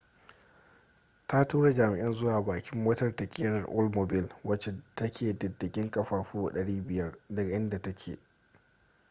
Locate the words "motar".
2.83-3.15